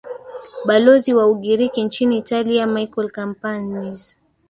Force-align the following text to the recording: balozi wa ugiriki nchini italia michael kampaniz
balozi 0.65 1.13
wa 1.13 1.27
ugiriki 1.27 1.83
nchini 1.83 2.17
italia 2.17 2.67
michael 2.67 3.09
kampaniz 3.09 4.17